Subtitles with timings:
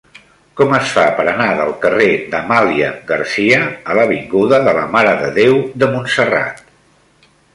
[0.59, 3.59] Com es fa per anar del carrer d'Amàlia Garcia
[3.93, 6.65] a l'avinguda de la Mare de Déu de Montserrat?